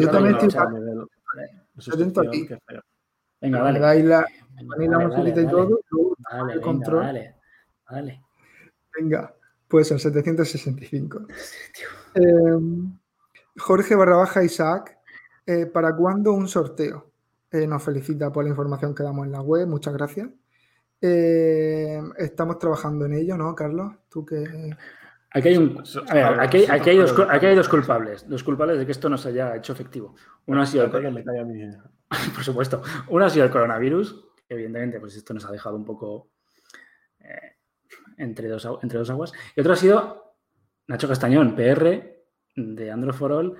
[0.00, 0.50] Yo también estoy-.
[3.40, 3.78] Venga, Le dale.
[3.80, 4.26] dais la,
[4.68, 5.80] La dale, musiquita y todo,
[6.32, 7.02] el venga, control.
[7.90, 8.22] Dale.
[8.98, 9.34] Venga,
[9.68, 11.26] pues el 765.
[12.14, 12.22] Eh,
[13.58, 14.98] Jorge barra baja Isaac,
[15.46, 17.10] eh, ¿para cuándo un sorteo?
[17.50, 20.28] Eh, nos felicita por la información que damos en la web, muchas gracias.
[21.00, 23.92] Eh, estamos trabajando en ello, ¿no, Carlos?
[24.08, 24.44] Tú que...
[25.34, 27.46] Aquí hay, un, So- so- a ver, so- aquí, so- aquí hay dos, so- aquí
[27.46, 28.28] hay dos culpables.
[28.28, 30.14] Dos culpables de que esto no se haya hecho efectivo.
[30.46, 30.90] Uno ha sido el,
[32.34, 36.30] por supuesto, uno ha sido el coronavirus, evidentemente pues esto nos ha dejado un poco
[37.20, 37.56] eh,
[38.18, 39.32] entre, dos, entre dos aguas.
[39.56, 40.34] Y otro ha sido
[40.88, 42.16] Nacho Castañón, PR
[42.56, 43.56] de Android for All,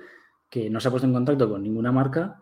[0.49, 2.39] que no se ha puesto en contacto con ninguna marca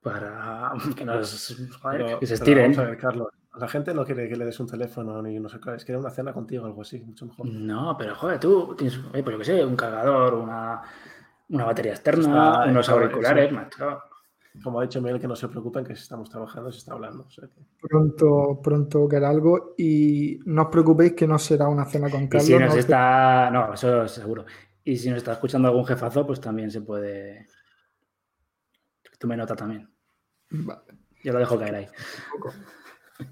[0.00, 2.72] para que, nos, joder, Pero- que se estiren.
[2.72, 3.28] vamos a ver, Carlos.
[3.56, 5.74] La gente no quiere que le des un teléfono ni no sé qué.
[5.74, 7.46] Es quiere una cena contigo, algo así, mucho mejor.
[7.46, 10.80] No, pero joder, tú tienes, oye, pues yo qué sé, un cargador, una,
[11.48, 14.02] una batería externa, Está- unos auriculares, macho.
[14.62, 17.24] Como ha dicho Miguel, que no se preocupen, que si estamos trabajando, se está hablando.
[17.24, 21.84] o sea que- Pronto, pronto queda algo y no os preocupéis que no será una
[21.86, 22.46] cena con Y Carlos.
[22.46, 23.50] si nos no os está.
[23.50, 24.44] No, eso seguro.
[24.84, 27.46] Y si nos está escuchando algún jefazo, pues también se puede.
[29.18, 29.88] Tome nota también.
[30.50, 30.80] Vale.
[31.22, 31.86] Yo lo dejo caer ahí.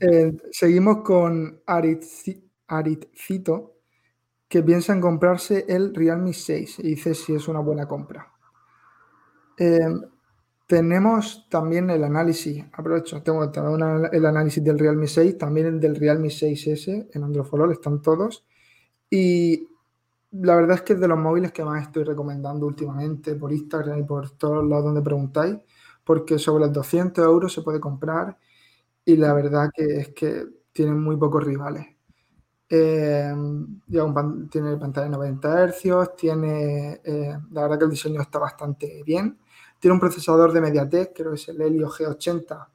[0.00, 3.76] Eh, seguimos con Aritci- Aritcito,
[4.48, 8.30] que piensa en comprarse el Realme 6 y dice si es una buena compra.
[9.58, 9.78] Eh,
[10.68, 13.40] tenemos también el análisis, aprovecho, tengo
[13.74, 17.72] una- el análisis del Realme 6, también el del Realme 6S en Android for All,
[17.72, 18.46] están todos.
[19.10, 19.68] Y
[20.32, 24.00] la verdad es que es de los móviles que más estoy recomendando últimamente por Instagram
[24.00, 25.56] y por todos lados donde preguntáis,
[26.04, 28.38] porque sobre los 200 euros se puede comprar
[29.04, 31.86] y la verdad que es que tienen muy pocos rivales.
[32.70, 33.32] Eh,
[34.14, 39.02] pan- tiene pantalla de 90 Hz, tiene, eh, la verdad que el diseño está bastante
[39.04, 39.38] bien.
[39.78, 42.66] Tiene un procesador de MediaTek, creo que es el Helio G80,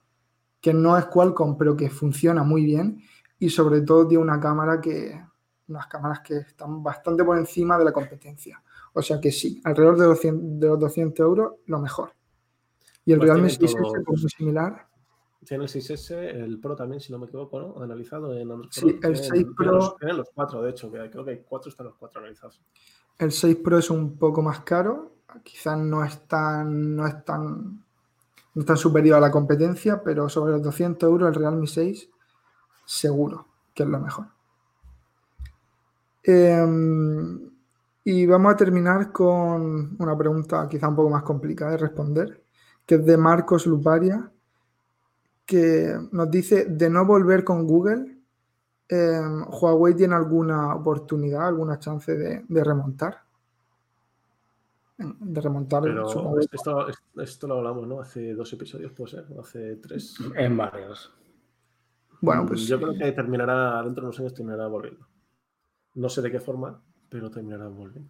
[0.61, 3.01] que no es Qualcomm, pero que funciona muy bien.
[3.39, 5.19] Y sobre todo tiene una cámara que,
[5.67, 8.61] unas cámaras que están bastante por encima de la competencia.
[8.93, 12.11] O sea que sí, alrededor de, 200 de los 200 euros, lo mejor.
[13.05, 14.87] Y el Pues Realme tiene 6S, todo- pues similar.
[15.45, 17.83] Tiene el 6S, el Pro también, si no me equivoco, ¿no?
[17.83, 18.91] Analizado en Android Sí, Pro.
[18.93, 21.41] el Tienen- 6 tienen Pro- Los, tienen los cuatro, de hecho, que creo que hay
[21.45, 22.61] cuatro, están los cuatro analizados.
[23.17, 27.07] El 6 Pro es un poco más caro, quizás no es tan, no
[28.55, 32.09] no superior a la competencia, pero sobre los 200 euros el Realme 6
[32.85, 34.27] seguro que es lo mejor.
[36.23, 37.51] Em,
[38.03, 42.43] y vamos a terminar con una pregunta quizá un poco más complicada de responder,
[42.85, 44.31] que es de Marcos Luparia,
[45.45, 48.17] que nos dice, de no volver con Google,
[48.87, 53.23] em, Huawei tiene alguna oportunidad, alguna chance de remontar.
[54.97, 56.07] De remontar, Pero
[56.39, 57.99] esto, esto lo hablamos, ¿no?
[57.99, 60.15] Hace dos episodios, puede ser, o hace tres.
[60.35, 61.11] En varios.
[62.21, 65.05] Bueno, pues Yo creo que terminará, dentro de unos años terminará volviendo.
[65.95, 66.79] No sé de qué forma,
[67.09, 68.09] pero terminará volviendo.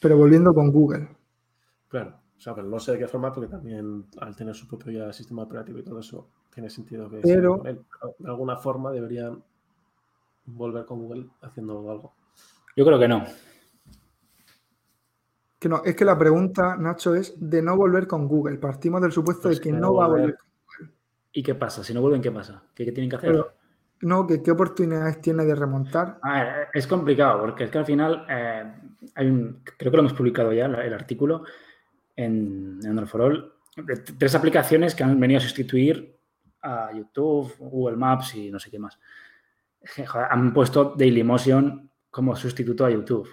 [0.00, 1.08] pero volviendo con Google.
[1.88, 4.92] Claro, o sea, pero no sé de qué forma, porque también al tener su propio
[4.92, 7.80] ya sistema operativo y todo eso, tiene sentido que sigan Pero- con él.
[8.00, 9.42] Pero de alguna forma deberían
[10.46, 12.14] volver con Google haciendo algo.
[12.76, 13.24] Yo creo que no.
[15.64, 18.58] Que no, es que la pregunta, Nacho, es de no volver con Google.
[18.58, 20.36] Partimos del supuesto Pues de que que no va a volver.
[20.76, 20.94] volver.
[21.32, 21.82] ¿Y qué pasa?
[21.82, 22.62] Si no vuelven, ¿qué pasa?
[22.74, 23.30] ¿Qué, qué tienen que hacer?
[23.30, 23.50] Pero-
[24.02, 26.18] No, que qué oportunidades tiene de remontar.
[26.20, 28.74] A ver, es complicado porque es que al final eh,
[29.14, 31.44] hay un- creo que lo hemos publicado ya el, artículo
[32.14, 36.14] en, en Android for All, de tres aplicaciones que han venido a sustituir
[36.60, 38.98] a YouTube, Google Maps y no sé qué más.
[40.06, 43.26] Joder, han puesto Dailymotion como sustituto a YouTube.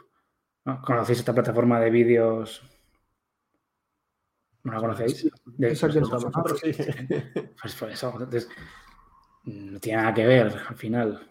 [0.66, 0.82] ¿No?
[0.82, 2.64] ¿Conocéis esta plataforma de vídeos
[4.64, 5.28] ¿No la conocéis?
[5.46, 6.00] De- sonaba.
[6.02, 6.72] nosotros, sí.
[7.60, 8.48] Pues por eso, entonces,
[9.46, 11.28] no tiene nada que ver al final.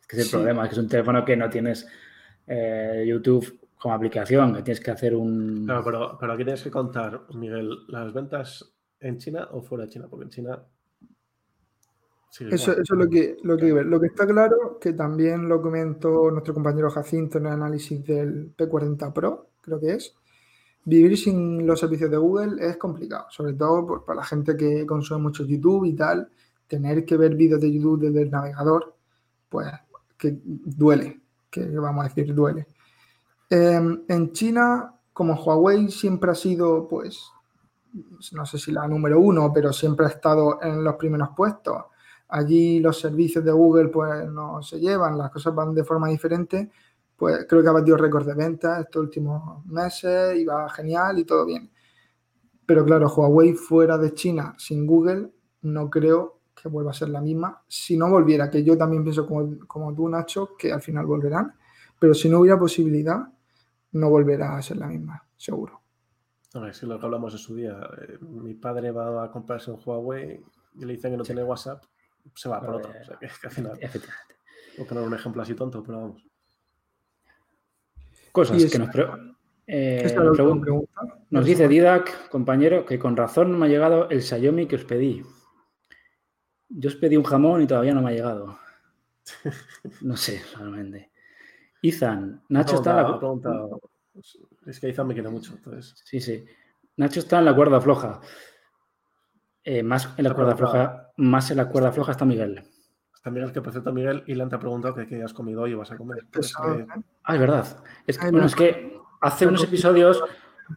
[0.00, 0.30] Es que es el Sí.
[0.32, 1.86] problema, es que es un teléfono que no tienes
[2.48, 5.64] eh, YouTube como aplicación, que tienes que hacer un...
[5.66, 9.90] Claro, pero, pero aquí tienes que contar, Miguel, las ventas en China o fuera de
[9.92, 10.58] China, porque en China.
[12.48, 13.86] Eso, eso es lo que, lo que ver.
[13.86, 18.52] Lo que está claro, que también lo comentó nuestro compañero Jacinto en el análisis del
[18.56, 20.14] P40 Pro, creo que es,
[20.84, 24.86] vivir sin los servicios de Google es complicado, sobre todo por- para la gente que
[24.86, 26.30] consume mucho YouTube y tal,
[26.68, 28.94] tener que ver vídeos de YouTube desde el navegador,
[29.48, 29.68] pues
[30.18, 32.68] que duele, que vamos a decir, duele.
[33.50, 37.20] Em, en China, como Huawei siempre ha sido, pues,
[38.32, 41.84] no sé si la número uno, pero siempre ha estado en los primeros puestos.
[42.30, 46.70] Allí los servicios de Google pues no se llevan, las cosas van de forma diferente.
[47.16, 51.24] Pues creo que ha batido récords de ventas estos últimos meses y va genial y
[51.24, 51.70] todo bien.
[52.64, 55.30] Pero claro, Huawei fuera de China sin Google
[55.62, 57.62] no creo que vuelva a ser la misma.
[57.66, 61.54] Si no volviera, que yo también pienso como, como tú, Nacho, que al final volverán,
[61.98, 63.28] pero si no hubiera posibilidad,
[63.92, 65.80] no volverá a ser la misma, seguro.
[66.54, 69.70] A ver, si lo que hablamos en su día, eh, mi padre va a comprarse
[69.70, 70.42] un Huawei
[70.74, 71.84] y le dicen que no tiene WhatsApp,
[72.34, 72.92] se va por otro.
[72.92, 74.34] de- O sea, que, que al final, Efectivamente.
[74.76, 76.22] voy a poner un ejemplo así tonto, pero vamos.
[78.32, 79.08] Cosas que nos, pre-
[79.66, 80.70] eh, es nos pregunta.
[81.44, 85.22] dice Didac, compañero, que con razón no me ha llegado el Xiaomi que os pedí.
[86.68, 88.58] Yo os pedí un jamón y todavía no me ha llegado.
[90.02, 91.10] No sé, realmente.
[91.82, 93.18] Ethan, Nacho está en la...
[93.18, 93.86] Pregunta- pregunta-
[94.66, 95.94] es que Izan me quiere mucho, entonces.
[96.04, 96.44] Sí, sí.
[96.96, 98.20] Nacho está en la cuerda floja.
[99.64, 102.62] Eh, más en la cuerda floja, más en la cuerda floja está Miguel.
[103.14, 105.62] Está Miguel, que perfecto Miguel, y le han te ha preguntado que qué has comido
[105.62, 106.24] hoy y vas a comer.
[106.32, 106.54] Pues.
[107.24, 107.66] Ah, es verdad.
[108.06, 108.46] Es que, Ay, bueno, no.
[108.46, 110.24] es que hace unos episodios,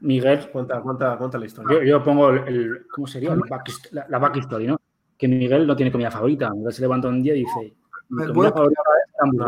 [0.01, 1.77] Miguel, cuenta, cuenta, cuenta la historia.
[1.79, 3.31] yo, yo pongo el, el- ¿cómo sería?
[3.31, 3.69] El back
[4.09, 4.81] la backstory, ¿no?
[5.17, 6.49] Que Miguel no tiene comida favorita.
[6.51, 7.73] Miguel se levanta un día y dice,
[8.09, 8.81] mi ¿Me comida puedo- favorita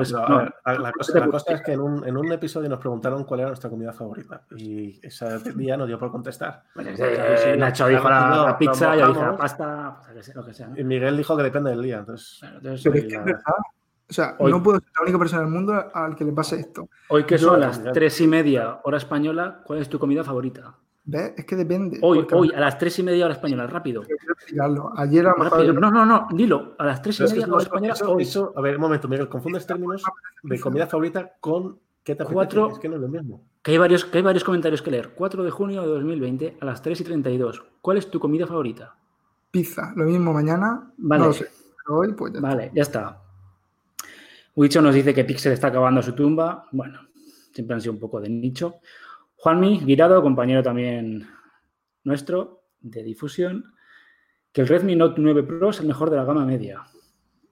[0.02, 3.42] es la cosa, la cosa es que en un, en un episodio nos preguntaron cuál
[3.42, 6.64] era nuestra comida favorita y ese día nos dio por contestar.
[6.76, 10.70] Bueno, eh, Nacho dijo la, pizza, yo dije la pasta, pues, lo que sea.
[10.76, 11.98] Y Miguel dijo que depende del día.
[12.00, 13.56] Entonces, Bueno, entonces, Pero hoy, es que es la- verdad.
[14.08, 16.32] O sea, Hoy- no puedo ser la única persona en el mundo al que le
[16.32, 16.90] pase esto.
[17.10, 20.76] hoy que son las tres y media hora española, ¿cuál es tu comida favorita?
[21.08, 21.34] ¿Ves?
[21.38, 22.00] Es que depende.
[22.02, 24.02] Hoy, porque hoy, a las tres y media hora española, rápido.
[24.98, 25.74] Ayer a lo mejor Rápido.
[25.74, 26.76] No, no, no, dilo.
[26.80, 28.24] A las tres y Pero es que media hora española, eso- hoy.
[28.24, 30.04] eso- a ver, un momento, Miguel, confundes términos
[30.44, 32.26] de comida favorita con qué te.
[32.26, 33.44] Cuatro- Es que no es lo mismo.
[33.62, 35.12] Que hay, varios, que hay varios comentarios que leer.
[35.16, 37.64] 4 de junio de 2020 a las 3 y 32.
[37.82, 38.96] ¿Cuál es tu comida favorita?
[39.52, 39.94] pizza.
[39.96, 40.92] Lo mismo mañana.
[40.98, 41.22] Vale.
[41.22, 41.48] No lo sé.
[41.86, 42.48] Pero hoy, pues ya está.
[42.50, 43.22] Vale, ya está.
[44.56, 46.68] Wicho nos dice que Pixel está acabando su tumba.
[46.72, 47.00] Bueno,
[47.54, 48.76] siempre han sido un poco de nicho.
[49.46, 51.28] Juanmi, Guirado, compañero también
[52.04, 53.76] nuestro de difusión,
[54.52, 56.82] que el Redmi Note 9 Pro es el mejor de la gama media.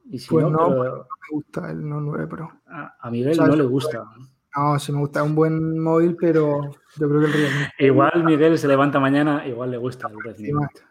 [0.10, 2.50] Y si Pues no, no, pero Me gusta el No 9 Pro.
[2.66, 4.04] a, a Miguel O sea, no le gusta.
[4.58, 5.20] No, sí me gusta.
[5.20, 6.62] Es un buen móvil, pero
[6.98, 10.48] yo creo que el Realme, Igual Miguel se levanta mañana, igual le gusta el Redmi
[10.48, 10.82] Sí, Note.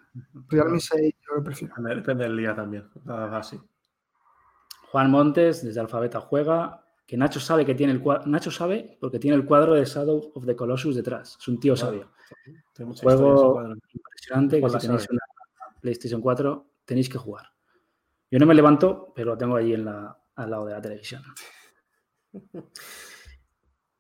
[0.51, 1.75] Realme 6 yo lo prefiero.
[1.79, 2.89] Depende- del día también.
[3.05, 3.61] Nada así.
[4.93, 8.27] Juan Montes, desde Alfabeta Juega, que Nacho sabe que tiene el cuadro.
[8.27, 11.37] Nacho sabe porque tiene el cuadro de Shadow of the Colossus detrás.
[11.41, 12.11] Es un tío sabio.
[13.03, 13.63] Juego
[13.93, 15.15] impresionante que si tenéis sabe.
[15.15, 15.23] una
[15.81, 17.47] PlayStation 4 tenéis que jugar.
[18.31, 21.23] Yo no me levanto, pero lo tengo en la, al lado de la televisión.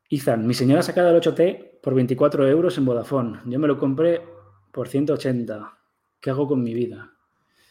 [0.08, 3.40] Ethan, mi señora ha sacado el 8T por 24 euros en Vodafone.
[3.46, 4.22] Yo me lo compré
[4.70, 5.78] por 180.
[6.20, 7.12] ¿Qué hago con mi vida?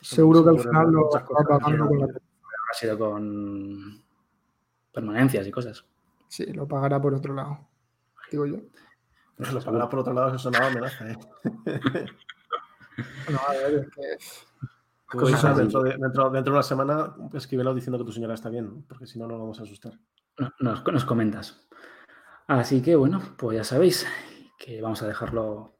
[0.01, 2.05] Seguro que al final lo cosas pagando con la...
[2.05, 4.03] Ha sido con
[4.93, 5.85] permanencias y cosas.
[6.27, 7.67] Sí, lo pagará por otro lado.
[8.31, 8.57] Digo yo.
[9.37, 11.09] Lo pagará por otro lado, eso sonaba amenaza.
[11.11, 11.17] ¿eh?
[13.25, 14.01] Bueno, a ver, es que...
[15.11, 18.47] Pues Cosas dentro, de, dentro, dentro de una semana, escríbelo diciendo que tu señora está
[18.49, 19.93] bien, porque si no, no nos vamos a asustar.
[20.37, 21.67] No- Nos, nos comentas.
[22.47, 24.07] Así que bueno, pues ya sabéis
[24.57, 25.75] que vamos a dejarlo.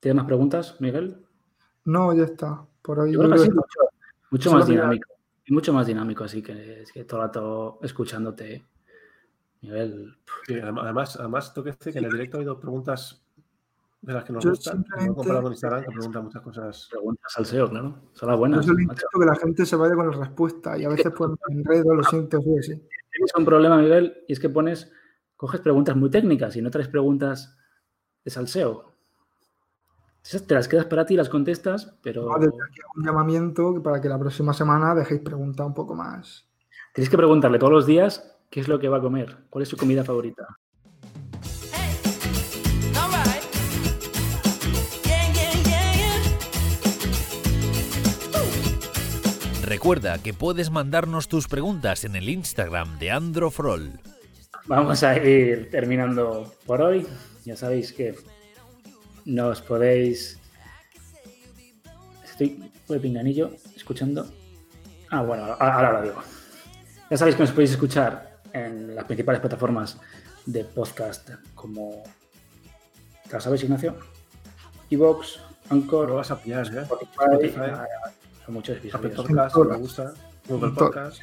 [0.00, 1.24] ¿Tienes más preguntas, Miguel?
[1.86, 2.66] No, ya está.
[2.82, 3.80] Por hoy Yo creo que sí, creo mucho,
[4.30, 5.08] mucho más dinámico.
[5.48, 8.66] Y mucho más dinámico, así que es que todo el rato escuchándote,
[9.62, 10.14] Miguel.
[10.46, 13.22] Sí, adem- además, además, tengo que decir que en el directo ha habido preguntas
[14.02, 14.76] de las que nos Yo gustan.
[14.76, 16.88] No simplemente- comparado con Instagram, que pregunta muchas cosas.
[16.90, 17.94] Preguntas al SEO, claro.
[18.12, 18.66] Son las Yo buenas.
[18.66, 18.82] solo macho.
[18.92, 21.94] intento que la gente se vaya con la respuesta y a veces pues me enredo,
[21.94, 22.72] lo siento, sí, sí.
[23.10, 24.92] Tienes un problema, Miguel, y es que pones,
[25.34, 27.56] coges preguntas muy técnicas y no traes preguntas
[28.22, 28.92] de salseo.
[30.46, 32.24] Te las quedas para ti, y las contestas, pero.
[32.24, 36.46] No, aquí un llamamiento para que la próxima semana dejéis preguntar un poco más.
[36.92, 39.68] Tenéis que preguntarle todos los días qué es lo que va a comer, cuál es
[39.68, 40.46] su comida favorita.
[49.68, 54.00] Recuerda que puedes mandarnos tus preguntas en el Instagram de Androfrol.
[54.66, 57.06] Vamos a ir terminando por hoy.
[57.44, 58.14] Ya sabéis que
[59.28, 60.38] nos podéis.
[62.24, 64.26] Estoy el pinganillo escuchando.
[65.10, 66.22] Ah, bueno, ahora ahora lo digo.
[67.10, 69.98] Ya sabéis que nos podéis escuchar en las principales plataformas
[70.46, 72.02] de podcast como.
[73.28, 73.96] ¿Te lo sabes, Ignacio?
[74.90, 76.80] Evox, Lo Anchor, vas a pillar, ¿eh?
[76.80, 77.12] Spotify.
[77.20, 77.60] Spotify.
[77.60, 77.86] ah,
[78.46, 79.28] Son muchos episodios.
[79.30, 80.14] Me gusta.
[80.48, 80.70] Google.
[80.72, 81.20] Podcast.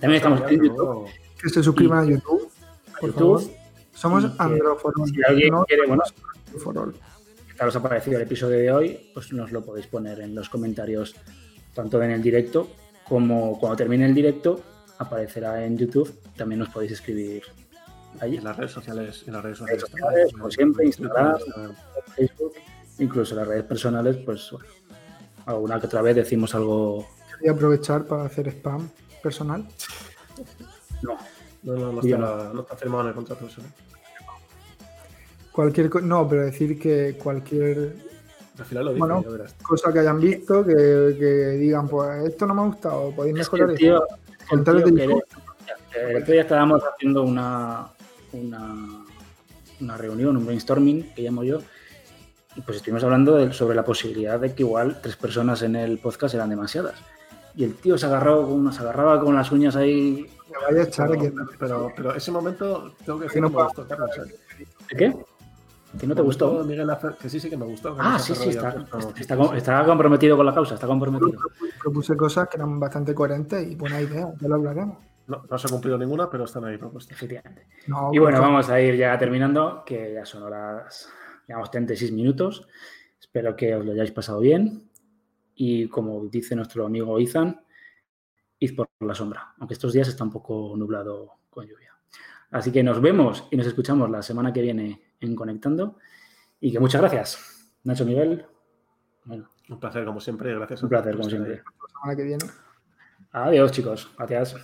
[0.00, 1.08] También estamos en YouTube.
[1.40, 2.50] Que se suscriban a YouTube.
[3.00, 3.40] por YouTube.
[3.40, 3.60] favor.
[3.94, 5.08] Somos Androforol.
[5.08, 6.02] Si alguien no quiere, bueno,
[6.52, 9.10] ¿Qué tal os ha parecido el episodio de hoy?
[9.14, 11.14] Pues nos lo podéis poner en los comentarios,
[11.74, 12.68] tanto en el directo
[13.10, 14.60] como cuando termine el directo,
[14.98, 16.12] aparecerá en YouTube.
[16.36, 17.42] También nos podéis escribir
[18.20, 21.36] allí, En las redes sociales, en las redes Redes sociales, como siempre, Instagram.
[22.14, 22.54] Facebook,
[22.98, 24.66] incluso en las redes personales, pues bueno,
[25.46, 27.06] alguna que otra vez decimos algo.
[27.36, 28.88] Quería aprovechar para hacer spam
[29.22, 29.66] personal.
[31.02, 31.16] No,
[31.62, 32.18] No, no, no está,
[32.54, 33.60] no está firmado en el contrato eso.
[33.60, 33.89] ¿eh?
[35.52, 37.94] Cualquier no, pero decir que cualquier
[38.58, 39.22] Al final lo dice, Bueno.
[39.24, 39.54] ya verás.
[39.62, 40.74] cosa que hayan visto, que,
[41.18, 41.26] que
[41.58, 44.06] digan, pues esto no me ha gustado, podéis es que mejorar el esto.
[44.50, 45.22] tío, el tío
[46.10, 47.88] el otro día estábamos haciendo una,
[48.32, 49.04] una,
[49.80, 51.58] una reunión, un brainstorming, que llamo yo,
[52.54, 55.98] y pues estuvimos hablando de- sobre la posibilidad de que igual tres personas en el
[55.98, 56.94] podcast eran demasiadas.
[57.56, 60.30] Y el tío se agarró, con- se agarraba con las uñas ahí.
[60.50, 61.28] Me vaya a echar aquí.
[61.30, 64.10] Pero, pero, pero ese momento tengo que Que decir no que me puedo- gustó, Carlos.
[64.18, 64.64] ¿eh?
[64.90, 65.16] ¿De qué?
[65.98, 66.62] ¿Que no te gustó?
[66.64, 67.94] Miguel Afer- que sí, sí que me gustó.
[67.94, 68.86] que Ah, sí, sí, está,
[69.18, 71.32] está, com- está comprometido con la causa, está comprometido.
[71.80, 74.98] Propuse cosas que eran bastante coherentes y buena idea, ya lo hablaremos.
[75.26, 77.16] No, no se ha cumplido ninguna, pero están ahí propuestas.
[77.16, 77.66] Efectivamente.
[77.88, 81.08] No, Y bueno, vamos a ir ya terminando, que ya son horas,
[81.46, 82.66] digamos, 36 minutos.
[83.20, 84.88] Espero que os lo hayáis pasado bien.
[85.54, 87.60] Y como dice nuestro amigo Izan,
[88.58, 91.94] id por la sombra, aunque estos días está un poco nublado con lluvia.
[92.50, 95.96] Así que nos vemos y nos escuchamos la semana que viene en Conectando.
[96.60, 98.46] Y que muchas gracias, Nacho Miguel.
[99.24, 100.54] Bueno, Un placer, como siempre.
[100.54, 100.82] Gracias.
[100.82, 101.56] un placer, como siempre.
[101.56, 102.44] la semana que viene.
[103.32, 104.10] Adiós, chicos.
[104.18, 104.56] Gracias.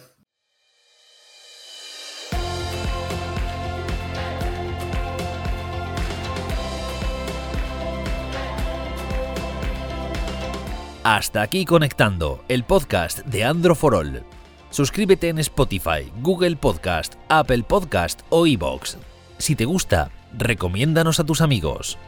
[11.04, 14.24] Hasta aquí conectando el podcast de Androforol.
[14.70, 18.98] Suscríbete en Spotify, Google Podcast, Apple Podcast o iBox.
[19.38, 21.98] Si te gusta, recomiéndanos a tus amigos.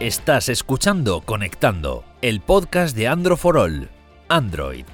[0.00, 3.90] Estás escuchando Conectando, el podcast de Androforol.
[4.28, 4.86] Android,